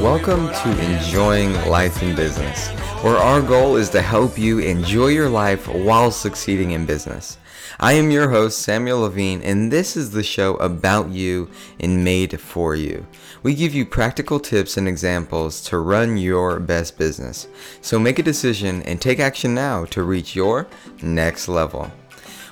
[0.00, 2.68] Welcome to Enjoying Life in Business,
[3.02, 7.36] where our goal is to help you enjoy your life while succeeding in business.
[7.80, 11.50] I am your host, Samuel Levine, and this is the show about you
[11.80, 13.08] and made for you.
[13.42, 17.48] We give you practical tips and examples to run your best business.
[17.80, 20.68] So make a decision and take action now to reach your
[21.02, 21.90] next level.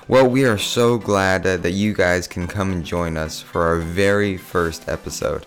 [0.09, 3.77] Well, we are so glad that you guys can come and join us for our
[3.77, 5.45] very first episode.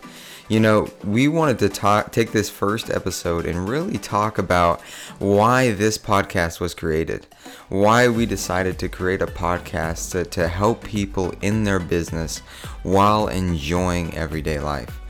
[0.50, 4.80] You know, we wanted to talk, take this first episode and really talk about
[5.20, 7.24] why this podcast was created,
[7.68, 12.40] why we decided to create a podcast to, to help people in their business
[12.82, 15.00] while enjoying everyday life.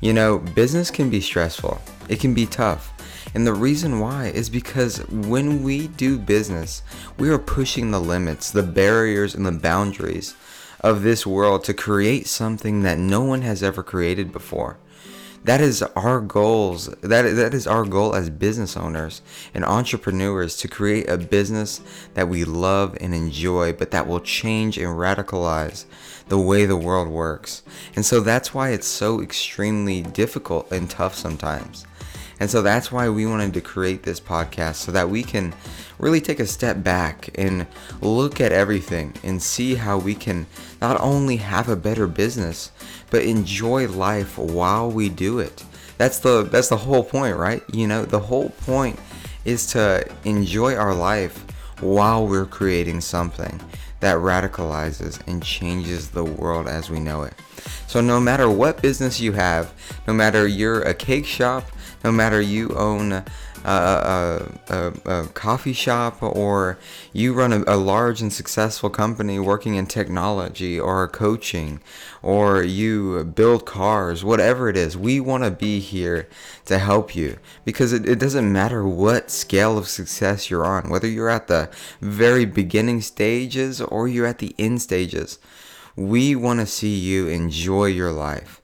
[0.00, 1.78] You know, business can be stressful,
[2.08, 2.94] it can be tough.
[3.34, 6.82] And the reason why is because when we do business,
[7.18, 10.34] we are pushing the limits, the barriers, and the boundaries
[10.80, 14.78] of this world to create something that no one has ever created before
[15.46, 19.22] that is our goals that that is our goal as business owners
[19.54, 21.80] and entrepreneurs to create a business
[22.14, 25.86] that we love and enjoy but that will change and radicalize
[26.28, 27.62] the way the world works.
[27.94, 31.86] And so that's why it's so extremely difficult and tough sometimes.
[32.38, 35.54] And so that's why we wanted to create this podcast so that we can
[35.98, 37.66] really take a step back and
[38.00, 40.46] look at everything and see how we can
[40.80, 42.70] not only have a better business
[43.10, 45.64] but enjoy life while we do it.
[45.98, 47.62] That's the that's the whole point, right?
[47.72, 48.98] You know, the whole point
[49.44, 51.44] is to enjoy our life
[51.80, 53.60] while we're creating something
[54.00, 57.34] that radicalizes and changes the world as we know it.
[57.86, 59.72] So no matter what business you have,
[60.06, 61.64] no matter you're a cake shop,
[62.04, 63.24] no matter you own
[63.70, 66.78] a, a, a, coffee shop or
[67.12, 71.80] you run a, a, large and successful company working in technology or coaching
[72.22, 76.28] or you build cars, whatever it is, we want to be here
[76.64, 81.08] to help you because it, it doesn't matter what scale of success you're on, whether
[81.08, 81.68] you're at the
[82.00, 85.38] very beginning stages or you're at the end stages.
[85.96, 88.62] We want to see you enjoy your life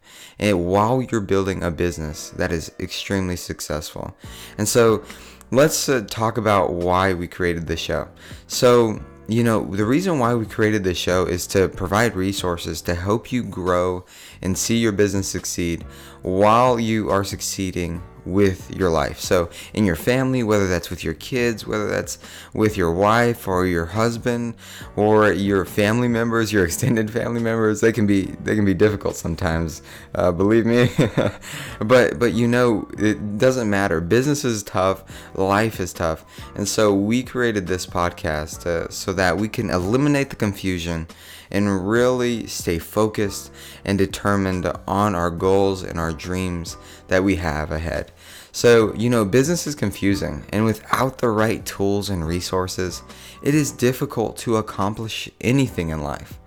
[0.51, 4.17] while you're building a business that is extremely successful.
[4.59, 5.05] And so
[5.53, 8.09] let's uh, talk about why we created the show.
[8.49, 12.95] So, you know, the reason why we created this show is to provide resources to
[12.95, 14.05] help you grow
[14.43, 15.85] and see your business succeed
[16.23, 19.19] while you are succeeding with your life.
[19.19, 22.19] So, in your family, whether that's with your kids, whether that's
[22.55, 24.55] with your wife or your husband
[24.97, 29.17] or your family members, your extended family members, they can be they can be difficult
[29.17, 29.83] sometimes.
[30.15, 30.91] Uh, believe me.
[31.81, 34.01] but but you know it doesn't matter.
[34.01, 35.05] Business is tough.
[35.35, 40.31] Life is tough, and so we created this podcast uh, so that we can eliminate
[40.31, 41.07] the confusion
[41.53, 43.53] and really stay focused
[43.85, 46.77] and determined on our goals and our dreams
[47.09, 48.11] that we have ahead.
[48.51, 53.03] So, you know, business is confusing, and without the right tools and resources,
[53.43, 56.39] it is difficult to accomplish anything in life.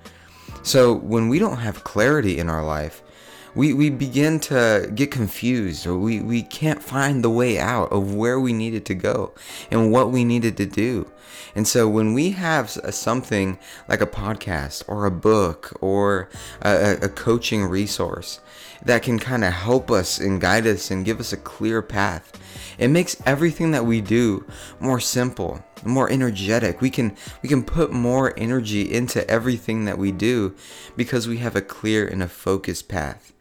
[0.61, 3.01] So, when we don't have clarity in our life,
[3.55, 8.13] we, we begin to get confused or we, we can't find the way out of
[8.13, 9.33] where we needed to go
[9.71, 11.09] and what we needed to do.
[11.55, 13.57] And so when we have something
[13.87, 16.29] like a podcast or a book or
[16.61, 18.41] a, a coaching resource
[18.83, 22.33] that can kind of help us and guide us and give us a clear path,
[22.77, 24.45] it makes everything that we do
[24.81, 26.81] more simple, more energetic.
[26.81, 30.55] We can we can put more energy into everything that we do
[30.97, 33.31] because we have a clear and a focused path.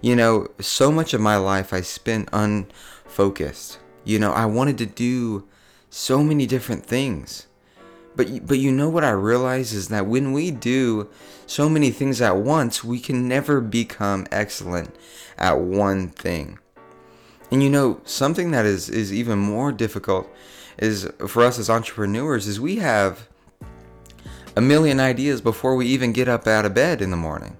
[0.00, 3.78] You know, so much of my life I spent unfocused.
[4.04, 5.46] You know, I wanted to do
[5.90, 7.46] so many different things.
[8.14, 11.08] But but you know what I realize is that when we do
[11.46, 14.94] so many things at once, we can never become excellent
[15.36, 16.58] at one thing.
[17.50, 20.28] And you know, something that is is even more difficult
[20.78, 23.28] is for us as entrepreneurs is we have
[24.56, 27.56] a million ideas before we even get up out of bed in the morning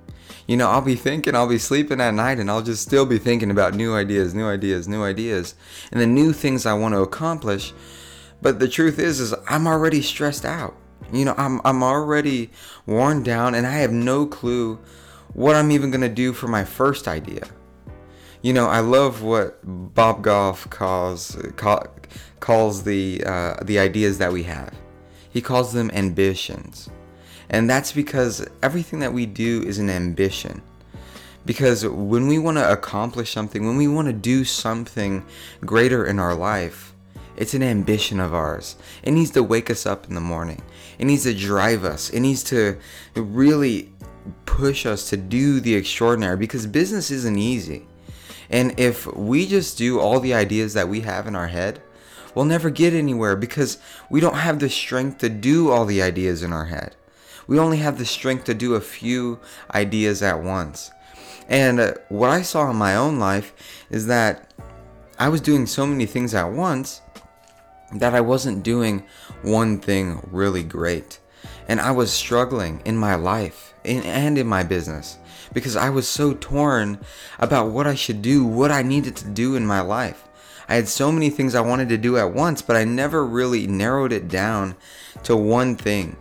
[0.49, 3.19] you know, I'll be thinking, I'll be sleeping at night, and I'll just still be
[3.19, 5.55] thinking about new ideas, new ideas, new ideas,
[5.93, 7.75] and the new things I want to accomplish.
[8.41, 10.75] But the truth is, is I'm already stressed out.
[11.13, 12.51] You know, I'm I'm already
[12.87, 14.79] worn down, and I have no clue
[15.35, 17.47] what I'm even gonna do for my first idea.
[18.41, 21.87] You know, I love what Bob Goff calls call,
[22.41, 24.75] calls the uh, the ideas that we have.
[25.29, 26.89] He calls them ambitions.
[27.51, 30.63] And that's because everything that we do is an ambition.
[31.47, 35.25] Because when we want to accomplish something, when we want to do something
[35.61, 36.95] greater in our life,
[37.37, 38.77] it's an ambition of ours.
[39.03, 40.61] It needs to wake us up in the morning.
[40.99, 42.11] It needs to drive us.
[42.11, 42.77] It needs to
[43.15, 43.93] really
[44.45, 47.87] push us to do the extraordinary because business isn't easy.
[48.51, 51.81] And if we just do all the ideas that we have in our head,
[52.35, 53.79] we'll never get anywhere because
[54.11, 56.97] we don't have the strength to do all the ideas in our head.
[57.49, 59.41] We only have the strength to do a few
[59.75, 60.93] ideas at once.
[61.49, 63.55] And uh, what I saw in my own life
[63.91, 64.53] is that
[65.19, 67.01] I was doing so many things at once
[67.95, 69.03] that I wasn't doing
[69.43, 71.19] one thing really great.
[71.67, 75.19] And I was struggling in my life and in my business
[75.55, 77.01] because I was so torn
[77.39, 80.29] about what I should do, what I needed to do in my life.
[80.69, 83.67] I had so many things I wanted to do at once, but I never really
[83.67, 84.77] narrowed it down
[85.23, 86.17] to one thing.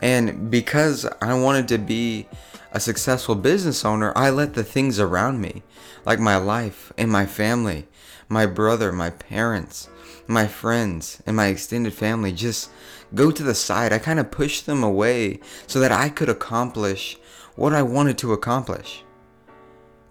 [0.00, 2.28] And because I wanted to be
[2.72, 5.62] a successful business owner, I let the things around me,
[6.04, 7.88] like my life and my family,
[8.28, 9.88] my brother, my parents,
[10.26, 12.70] my friends, and my extended family, just
[13.14, 13.92] go to the side.
[13.92, 17.18] I kind of pushed them away so that I could accomplish
[17.56, 19.02] what I wanted to accomplish.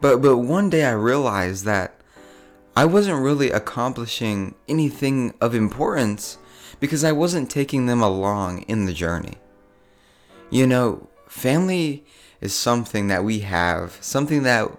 [0.02, 2.02] But but one day I realized that
[2.76, 6.38] I wasn't really accomplishing anything of importance
[6.80, 9.38] because I wasn't taking them along in the journey.
[10.50, 12.06] You know, family
[12.40, 14.70] is something that we have, something that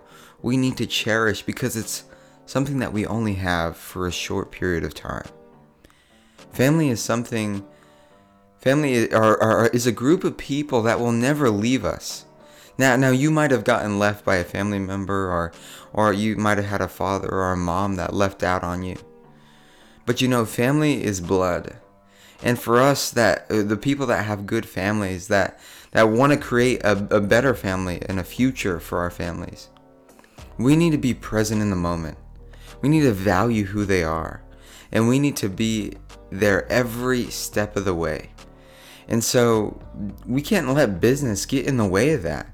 [0.40, 2.04] we need to cherish because it's
[2.46, 5.26] something that we only have for a short period of time.
[6.52, 7.66] Family is something
[8.60, 12.24] family are, are, is a group of people that will never leave us.
[12.76, 15.52] Now, now you might have gotten left by a family member, or,
[15.92, 18.96] or you might have had a father or a mom that left out on you.
[20.06, 21.76] But you know, family is blood,
[22.43, 25.58] and for us, that uh, the people that have good families, that
[25.93, 29.69] that want to create a, a better family and a future for our families,
[30.58, 32.19] we need to be present in the moment.
[32.82, 34.43] We need to value who they are,
[34.93, 35.94] and we need to be
[36.31, 38.31] there every step of the way.
[39.08, 39.81] And so
[40.26, 42.46] we can't let business get in the way of that.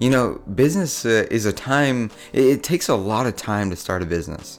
[0.00, 3.76] You know, business uh, is a time, it, it takes a lot of time to
[3.76, 4.58] start a business.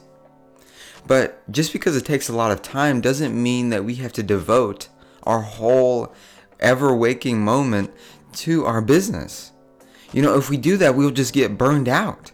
[1.06, 4.22] But just because it takes a lot of time doesn't mean that we have to
[4.22, 4.88] devote
[5.22, 6.12] our whole
[6.58, 7.92] ever waking moment
[8.32, 9.52] to our business.
[10.12, 12.32] You know, if we do that, we'll just get burned out.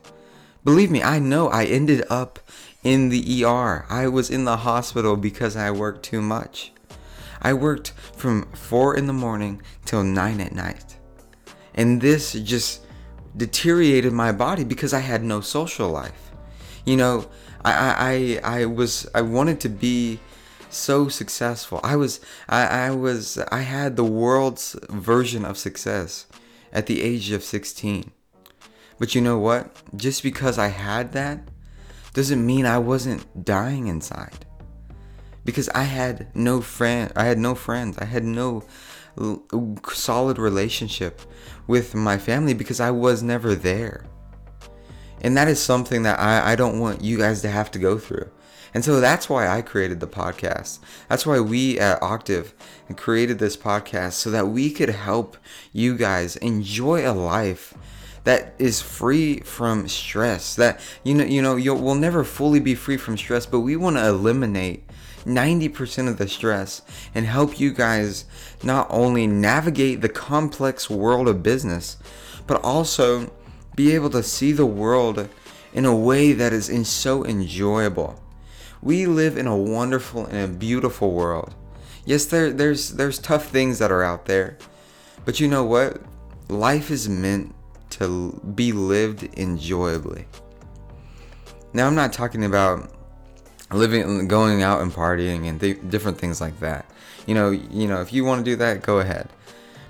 [0.64, 2.38] Believe me, I know I ended up
[2.84, 3.84] in the ER.
[3.88, 6.72] I was in the hospital because I worked too much.
[7.40, 10.96] I worked from 4 in the morning till 9 at night.
[11.74, 12.82] And this just
[13.36, 16.30] deteriorated my body because I had no social life.
[16.84, 17.28] You know,
[17.64, 20.20] I I I was I wanted to be
[20.70, 21.80] so successful.
[21.82, 26.26] I was I, I was I had the world's version of success
[26.72, 28.10] at the age of 16.
[28.98, 29.76] But you know what?
[29.96, 31.40] Just because I had that
[32.14, 34.46] doesn't mean I wasn't dying inside.
[35.44, 37.98] Because I had no friend I had no friends.
[37.98, 38.64] I had no
[39.92, 41.20] solid relationship
[41.66, 44.06] with my family because I was never there.
[45.22, 47.98] And that is something that I, I don't want you guys to have to go
[47.98, 48.28] through.
[48.74, 50.78] And so that's why I created the podcast.
[51.08, 52.54] That's why we at Octave
[52.96, 55.36] created this podcast so that we could help
[55.72, 57.74] you guys enjoy a life
[58.24, 60.54] that is free from stress.
[60.54, 63.76] That you know, you know, you will never fully be free from stress, but we
[63.76, 64.84] want to eliminate
[65.24, 66.82] 90% of the stress
[67.14, 68.24] and help you guys
[68.62, 71.96] not only navigate the complex world of business,
[72.46, 73.30] but also
[73.74, 75.28] be able to see the world
[75.72, 78.20] in a way that is in so enjoyable.
[78.82, 81.54] We live in a wonderful and a beautiful world.
[82.04, 84.58] Yes, there, there's there's tough things that are out there,
[85.24, 86.02] but you know what?
[86.48, 87.54] Life is meant
[87.90, 90.26] to be lived enjoyably.
[91.72, 92.92] Now, I'm not talking about
[93.70, 96.84] living, going out and partying and th- different things like that.
[97.26, 99.28] You know, you know, if you want to do that, go ahead.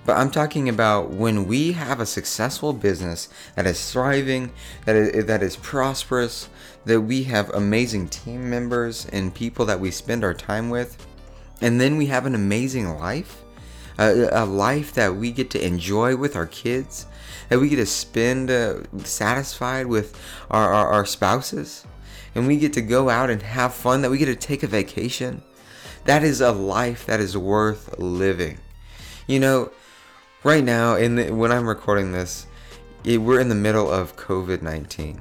[0.04, 4.52] But I'm talking about when we have a successful business that is thriving,
[4.84, 6.48] that is, that is prosperous,
[6.84, 11.06] that we have amazing team members and people that we spend our time with,
[11.60, 13.42] and then we have an amazing life,
[13.96, 17.06] a, a life that we get to enjoy with our kids,
[17.48, 20.18] that we get to spend uh, satisfied with
[20.50, 21.86] our, our, our spouses,
[22.34, 24.66] and we get to go out and have fun, that we get to take a
[24.66, 25.42] vacation.
[26.06, 28.58] That is a life that is worth living.
[29.28, 29.70] You know,
[30.44, 32.46] right now, in the, when I'm recording this,
[33.04, 35.20] it, we're in the middle of COVID 19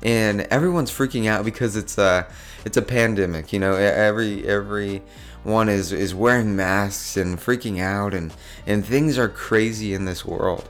[0.00, 2.24] and everyone's freaking out because it's a
[2.64, 5.02] it's a pandemic you know every every
[5.44, 8.32] one is is wearing masks and freaking out and
[8.66, 10.68] and things are crazy in this world.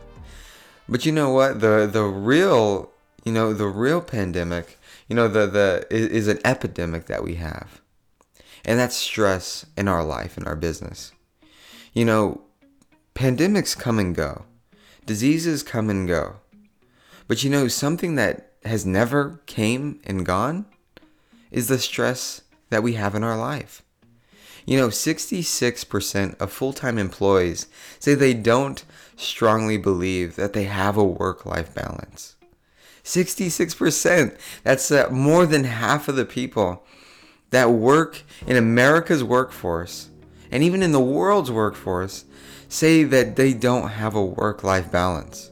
[0.89, 1.61] But you know what?
[1.61, 2.91] The the real
[3.25, 4.79] you know the real pandemic
[5.09, 7.81] you know the the is, is an epidemic that we have.
[8.65, 11.13] And that's stress in our life in our business.
[11.93, 12.43] You know
[13.19, 14.45] pandemics come and go
[15.05, 16.37] diseases come and go
[17.27, 20.67] but you know something that has never came and gone
[21.51, 23.83] is the stress that we have in our life.
[24.67, 27.67] You know, 66% of full time employees
[27.99, 28.85] say they don't
[29.17, 32.37] strongly believe that they have a work life balance.
[33.03, 34.39] 66%.
[34.63, 36.85] That's uh, more than half of the people
[37.51, 40.11] that work in America's workforce
[40.51, 42.25] and even in the world's workforce
[42.69, 45.51] say that they don't have a work life balance.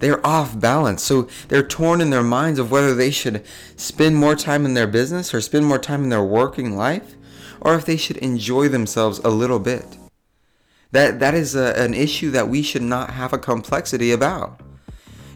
[0.00, 1.02] They're off balance.
[1.02, 3.44] So they're torn in their minds of whether they should
[3.76, 7.14] spend more time in their business or spend more time in their working life
[7.60, 9.96] or if they should enjoy themselves a little bit.
[10.92, 14.60] That that is a, an issue that we should not have a complexity about.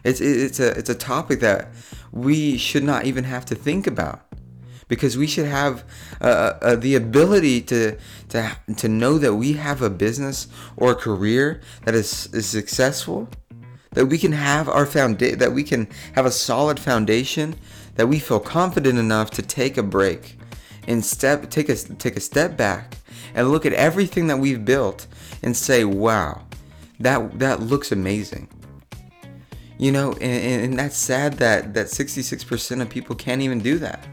[0.05, 1.71] It's it's a it's a topic that
[2.13, 4.28] we should not even have to think about
[4.89, 5.85] because we should have
[6.21, 7.97] uh, uh, the ability to
[8.31, 13.29] to to know that we have a business or a career that is, is successful
[13.93, 17.55] that we can have our foundation that we can have a solid foundation
[17.95, 20.39] that we feel confident enough to take a break
[20.87, 22.99] and step take a take a step back
[23.35, 25.07] and look at everything that we've built
[25.43, 26.47] and say, "Wow,
[26.99, 28.49] that that looks amazing."
[29.79, 34.05] You know, and, and that's sad that that 66% of people can't even do that.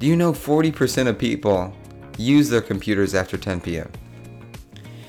[0.00, 1.76] Do you know 40% of people
[2.16, 3.92] use their computers after 10 p.m.?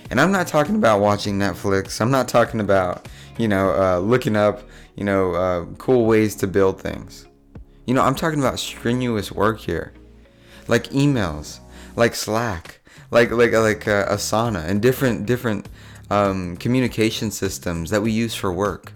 [0.09, 2.01] And I'm not talking about watching Netflix.
[2.01, 3.07] I'm not talking about,
[3.37, 4.63] you know, uh, looking up,
[4.97, 7.25] you know, uh, cool ways to build things.
[7.85, 9.93] You know, I'm talking about strenuous work here
[10.67, 11.59] like emails,
[11.95, 12.81] like Slack,
[13.11, 15.69] like like like uh, Asana, and different different
[16.09, 18.91] um, communication systems that we use for work.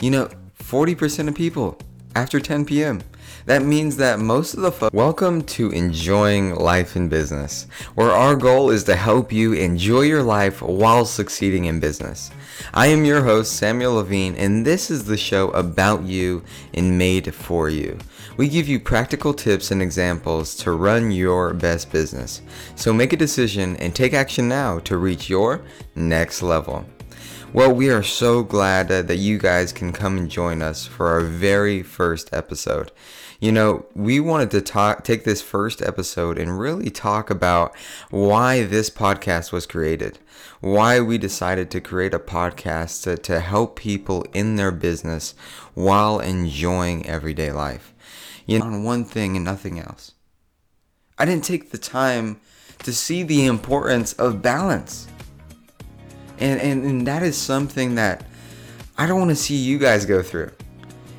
[0.00, 1.78] You know, 40% of people
[2.16, 3.02] after 10 p.m.
[3.46, 4.92] That means that most of the folks.
[4.92, 10.24] Welcome to Enjoying Life in Business, where our goal is to help you enjoy your
[10.24, 12.32] life while succeeding in business.
[12.74, 16.42] I am your host, Samuel Levine, and this is the show about you
[16.74, 17.96] and made for you.
[18.36, 22.42] We give you practical tips and examples to run your best business.
[22.74, 25.62] So make a decision and take action now to reach your
[25.94, 26.84] next level.
[27.52, 31.20] Well, we are so glad that you guys can come and join us for our
[31.20, 32.90] very first episode.
[33.46, 37.76] You know, we wanted to talk, take this first episode and really talk about
[38.10, 40.18] why this podcast was created,
[40.60, 45.36] why we decided to create a podcast to, to help people in their business
[45.74, 47.94] while enjoying everyday life.
[48.46, 50.10] You know, on one thing and nothing else.
[51.16, 52.40] I didn't take the time
[52.80, 55.06] to see the importance of balance
[56.40, 58.26] and, and, and that is something that
[58.98, 60.50] I don't want to see you guys go through.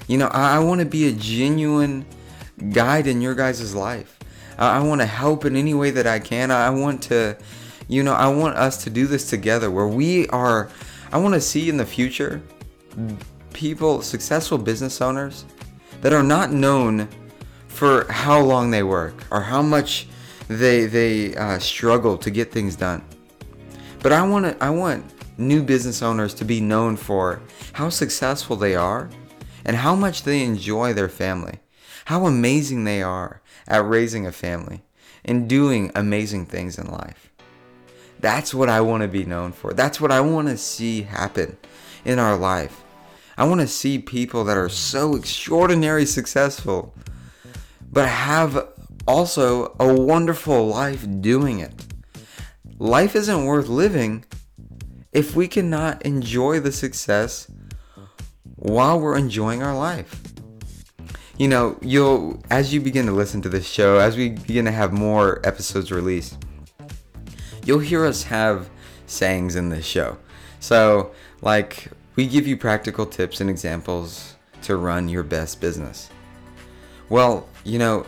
[0.07, 2.05] You know, I, I want to be a genuine
[2.71, 4.19] guide in your guys' life.
[4.57, 6.51] I, I want to help in any way that I can.
[6.51, 7.37] I want to,
[7.87, 10.69] you know, I want us to do this together where we are,
[11.11, 12.41] I want to see in the future
[13.53, 15.45] people, successful business owners
[16.01, 17.07] that are not known
[17.67, 20.07] for how long they work or how much
[20.47, 23.03] they they uh, struggle to get things done.
[24.01, 25.05] But I want to I want
[25.37, 27.41] new business owners to be known for
[27.73, 29.09] how successful they are
[29.65, 31.59] and how much they enjoy their family.
[32.07, 34.81] How amazing they are at raising a family
[35.25, 37.33] and doing amazing things in life.
[38.21, 39.73] That's what I want to be known for.
[39.73, 41.57] That's what I want to see happen
[42.05, 42.81] in our life.
[43.37, 46.95] I want to see people that are so extraordinary successful,
[47.91, 48.69] but have
[49.05, 51.73] also a wonderful life doing it.
[52.79, 54.23] Life isn't worth living
[55.11, 57.51] if we cannot enjoy the success
[58.55, 60.26] while we're enjoying our life.
[61.37, 64.71] You know, you'll as you begin to listen to this show, as we begin to
[64.71, 66.37] have more episodes released,
[67.63, 68.69] you'll hear us have
[69.05, 70.17] sayings in this show.
[70.59, 76.09] So, like we give you practical tips and examples to run your best business.
[77.07, 78.07] Well, you know,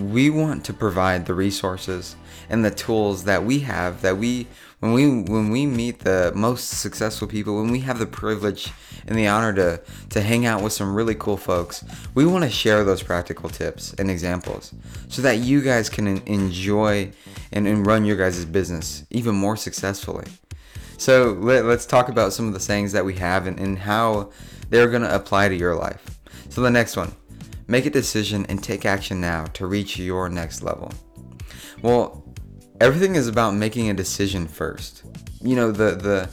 [0.00, 2.16] we want to provide the resources
[2.50, 4.46] and the tools that we have that we
[4.80, 8.70] when we when we meet the most successful people when we have the privilege
[9.06, 9.80] and the honor to
[10.10, 11.82] to hang out with some really cool folks
[12.14, 14.74] we want to share those practical tips and examples
[15.08, 17.10] so that you guys can enjoy
[17.52, 20.26] and, and run your guys' business even more successfully.
[20.98, 24.30] So let, us talk about some of the sayings that we have and, and how
[24.68, 26.20] they're going to apply to your life.
[26.48, 27.14] So the next one
[27.66, 30.92] make a decision and take action now to reach your next level.
[31.82, 32.24] Well
[32.80, 35.02] everything is about making a decision first.
[35.42, 36.30] You know, the the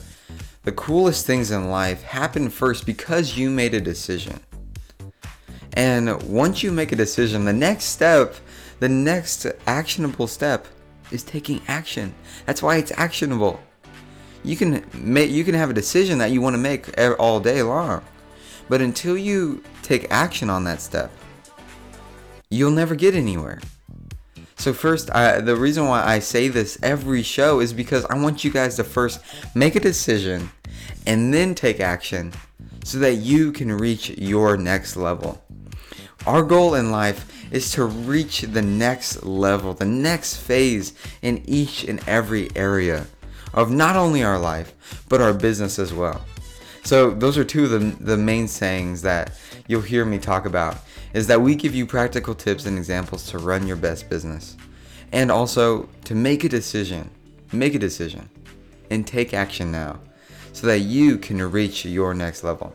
[0.64, 4.40] the coolest things in life happen first because you made a decision.
[5.74, 8.34] And once you make a decision, the next step,
[8.80, 10.66] the next actionable step
[11.10, 12.14] is taking action.
[12.46, 13.60] That's why it's actionable.
[14.42, 17.62] You can make you can have a decision that you want to make all day
[17.62, 18.02] long.
[18.68, 21.10] But until you take action on that step,
[22.50, 23.60] you'll never get anywhere.
[24.58, 28.42] So first, I, the reason why I say this every show is because I want
[28.42, 29.20] you guys to first
[29.54, 30.50] make a decision
[31.06, 32.32] and then take action
[32.84, 35.40] so that you can reach your next level.
[36.26, 41.84] Our goal in life is to reach the next level, the next phase in each
[41.84, 43.06] and every area
[43.54, 46.24] of not only our life, but our business as well.
[46.82, 49.38] So those are two of the, the main sayings that
[49.68, 50.78] you'll hear me talk about
[51.12, 54.56] is that we give you practical tips and examples to run your best business
[55.12, 57.10] and also to make a decision,
[57.52, 58.28] make a decision
[58.90, 60.00] and take action now
[60.52, 62.74] so that you can reach your next level.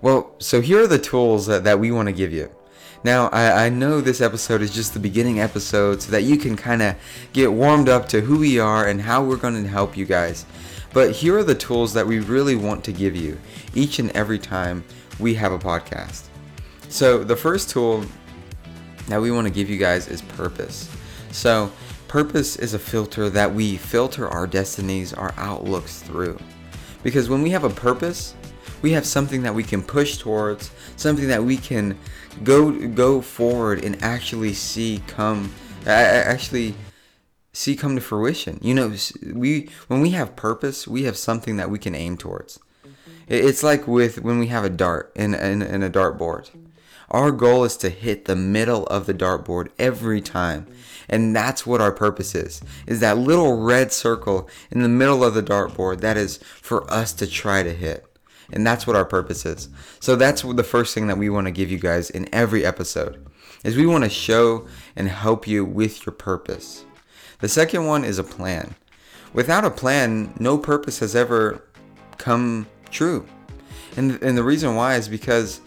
[0.00, 2.50] Well, so here are the tools that, that we want to give you.
[3.04, 6.56] Now, I, I know this episode is just the beginning episode so that you can
[6.56, 6.96] kind of
[7.32, 10.46] get warmed up to who we are and how we're going to help you guys.
[10.92, 13.38] But here are the tools that we really want to give you
[13.74, 14.84] each and every time
[15.18, 16.28] we have a podcast.
[16.92, 18.04] So, the first tool
[19.08, 20.90] that we want to give you guys is purpose.
[21.30, 21.72] So,
[22.06, 26.38] purpose is a filter that we filter our destinies, our outlooks through.
[27.02, 28.34] Because when we have a purpose,
[28.82, 31.98] we have something that we can push towards, something that we can
[32.44, 35.50] go go forward and actually see come
[35.86, 36.74] actually
[37.54, 38.58] see come to fruition.
[38.60, 38.94] You know,
[39.32, 42.60] we when we have purpose, we have something that we can aim towards.
[43.28, 46.50] It's like with when we have a dart in, in, in a dartboard.
[47.12, 50.66] Our goal is to hit the middle of the dartboard every time.
[51.10, 52.62] And that's what our purpose is.
[52.86, 57.12] Is that little red circle in the middle of the dartboard that is for us
[57.14, 58.06] to try to hit.
[58.50, 59.68] And that's what our purpose is.
[60.00, 63.26] So that's the first thing that we want to give you guys in every episode.
[63.62, 64.66] Is we want to show
[64.96, 66.86] and help you with your purpose.
[67.40, 68.74] The second one is a plan.
[69.34, 71.62] Without a plan, no purpose has ever
[72.16, 73.26] come true.
[73.96, 75.60] And, and the reason why is because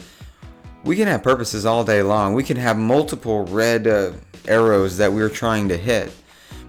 [0.85, 2.33] we can have purposes all day long.
[2.33, 4.11] We can have multiple red uh,
[4.47, 6.11] arrows that we're trying to hit.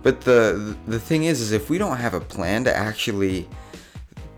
[0.03, 3.49] But the the thing is is if we don't have a plan to actually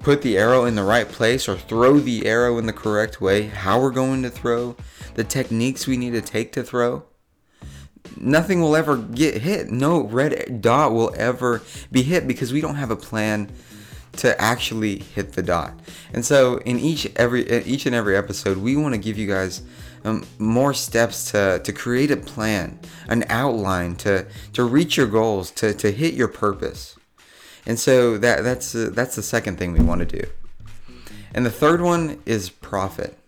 [0.01, 3.43] put the arrow in the right place or throw the arrow in the correct way,
[3.43, 4.77] how we're going to throw,
[5.15, 7.05] the techniques we need to take to throw,
[8.17, 9.71] nothing will ever get hit.
[9.71, 11.63] No red dot will ever
[11.93, 13.51] be hit because we don't have a plan
[14.19, 15.79] to actually hit the dot.
[16.13, 19.63] And so in each every each and every episode, we want to give you guys
[20.05, 22.79] um, more steps to, to create a plan,
[23.09, 26.97] an outline to to reach your goals, to, to hit your purpose.
[27.67, 30.29] And so that that's uh, that's the second thing we want to do.
[31.35, 33.19] And the third one is profit.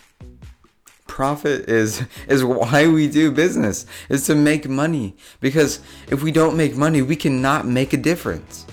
[1.07, 3.87] Profit is is why we do business.
[4.09, 8.67] Is to make money because if we don't make money, we cannot make a difference.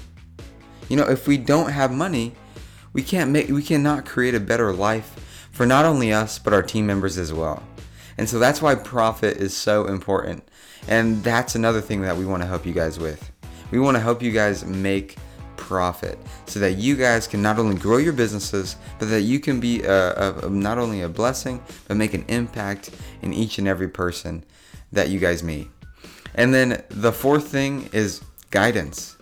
[0.90, 2.34] You know, if we don't have money,
[2.94, 6.64] we can't make we cannot create a better life for not only us but our
[6.64, 7.64] team members as well.
[8.18, 10.48] And so that's why profit is so important.
[10.88, 13.32] And that's another thing that we want to help you guys with.
[13.72, 15.18] We want to help you guys make
[15.58, 19.60] profit so that you guys can not only grow your businesses, but that you can
[19.60, 23.90] be a, a, not only a blessing, but make an impact in each and every
[23.90, 24.44] person
[24.92, 25.70] that you guys meet.
[26.36, 28.22] And then the fourth thing is
[28.52, 29.17] guidance.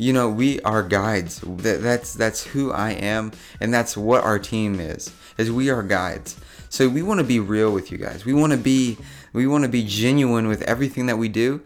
[0.00, 1.40] You know, we are guides.
[1.40, 5.14] That, that's that's who I am, and that's what our team is.
[5.36, 6.40] Is we are guides.
[6.70, 8.24] So we want to be real with you guys.
[8.24, 8.96] We want to be
[9.34, 11.60] we want to be genuine with everything that we do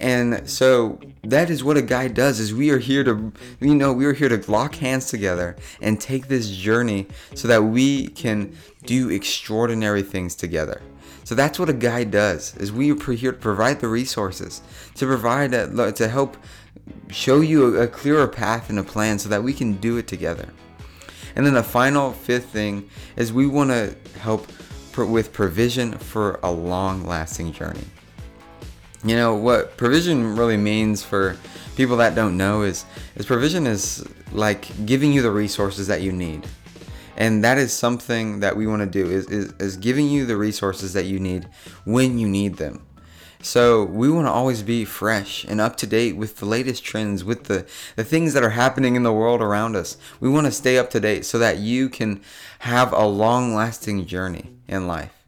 [0.00, 3.92] and so that is what a guide does is we are here to you know
[3.92, 8.56] we are here to lock hands together and take this journey so that we can
[8.86, 10.80] do extraordinary things together
[11.24, 14.62] so that's what a guide does is we are here to provide the resources
[14.94, 16.38] to provide uh, a, to help
[17.10, 20.48] show you a, clearer path and a plan so that we can do it together.
[21.36, 24.46] And then the final fifth thing is we want to help
[24.96, 27.84] with provision for a long lasting journey.
[29.02, 31.38] You know what provision really means for
[31.74, 32.84] people that don't know is
[33.16, 36.46] is provision is like giving you the resources that you need.
[37.16, 40.36] And that is something that we want to do is, is, is giving you the
[40.36, 41.46] resources that you need
[41.84, 42.86] when you need them
[43.42, 47.24] so we want to always be fresh and up to date with the latest trends
[47.24, 50.52] with the, the things that are happening in the world around us we want to
[50.52, 52.20] stay up to date so that you can
[52.60, 55.20] have a long lasting journey in life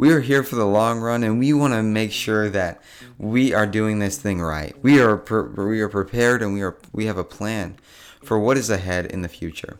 [0.00, 2.80] we are here for the long run and we want to make sure that
[3.18, 4.74] we are doing this thing right.
[4.82, 7.76] We are pre- we are prepared and we are we have a plan
[8.24, 9.78] for what is ahead in the future.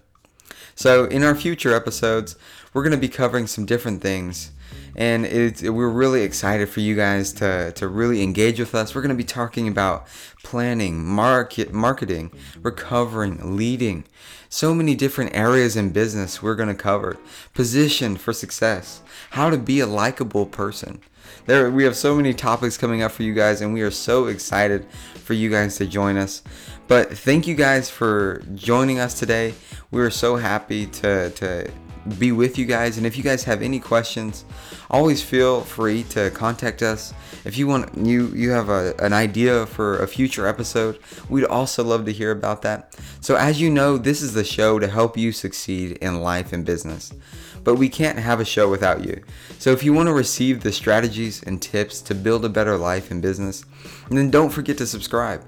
[0.75, 2.37] So, in our future episodes,
[2.75, 4.53] we're going to be covering some different things
[4.97, 8.95] and it's, we're really excited for you guys to, to really engage with us.
[8.95, 10.07] We're going to be talking about
[10.43, 14.05] planning, market, marketing, recovering, leading,
[14.49, 17.19] so many different areas in business we're going to cover.
[17.55, 19.01] Position for success,
[19.31, 21.01] how to be a likable person.
[21.47, 24.27] There, we have so many topics coming up for you guys, and we are so
[24.27, 26.43] excited for you guys to join us.
[26.89, 29.55] But thank you guys for joining us today.
[29.91, 31.71] We are so happy to, to
[32.19, 32.99] be with you guys.
[32.99, 34.45] And if you guys have any questions,
[34.91, 37.13] always feel free to contact us.
[37.45, 41.85] If you want you you have a, an idea for a future episode, we'd also
[41.85, 42.97] love to hear about that.
[43.21, 46.65] So as you know, this is the show to help you succeed in life and
[46.65, 47.13] business.
[47.63, 49.23] But we can't have a show without you.
[49.59, 53.11] So if you want to receive the strategies and tips to build a better life
[53.11, 53.65] and business,
[54.11, 55.45] then don't forget to subscribe.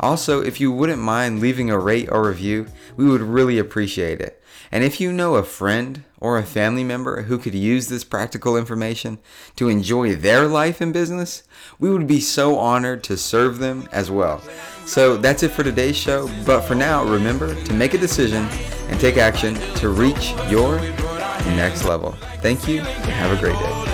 [0.00, 4.42] Also, if you wouldn't mind leaving a rate or review, we would really appreciate it.
[4.70, 8.56] And if you know a friend or a family member who could use this practical
[8.56, 9.18] information
[9.56, 11.44] to enjoy their life and business,
[11.78, 14.42] we would be so honored to serve them as well.
[14.86, 16.28] So that's it for today's show.
[16.44, 18.46] But for now, remember to make a decision
[18.88, 20.78] and take action to reach your
[21.50, 22.12] next level.
[22.40, 23.93] Thank you and have a great day.